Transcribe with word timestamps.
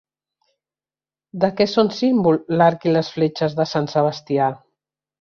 De 1.43 1.51
què 1.59 1.69
són 1.75 1.93
símbol 1.99 2.41
l'arc 2.57 2.91
i 2.93 2.97
les 2.99 3.15
fletxes 3.19 3.57
de 3.63 3.71
sant 3.77 3.95
Sebastià? 3.97 4.53